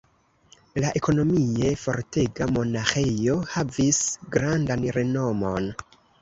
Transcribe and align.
La 0.85 0.93
ekonomie 0.99 1.73
fortega 1.81 2.47
monaĥejo 2.55 3.37
havis 3.57 4.01
grandan 4.37 4.89
renomon. 4.99 5.71